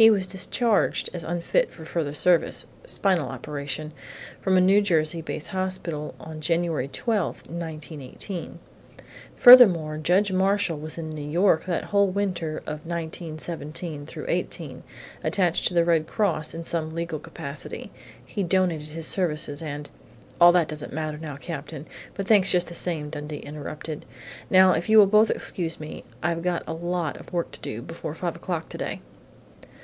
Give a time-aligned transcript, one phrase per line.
[0.00, 3.92] He was discharged as unfit for further service spinal operation
[4.40, 8.58] from a New Jersey base hospital on January 12, 1918.
[9.36, 14.82] Furthermore, Judge Marshall was in New York the whole winter of 1917 '18,
[15.22, 17.92] attached to the Red Cross in some legal capacity.
[18.24, 19.90] He donated his services and"
[20.40, 24.06] "All that doesn't matter now, Captain, but thanks just the same," Dundee interrupted.
[24.48, 27.82] "Now if you will both excuse me, I've got a lot of work to do
[27.82, 29.02] before five o'clock today!"